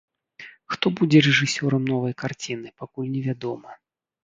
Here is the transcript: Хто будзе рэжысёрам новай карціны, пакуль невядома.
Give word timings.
Хто 0.75 0.91
будзе 0.99 1.21
рэжысёрам 1.27 1.83
новай 1.91 2.17
карціны, 2.23 2.75
пакуль 2.83 3.13
невядома. 3.15 3.79